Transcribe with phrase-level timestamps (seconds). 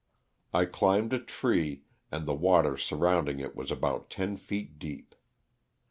[0.51, 5.13] I climbed a tree, and the water surrounding it was about ten feet deep.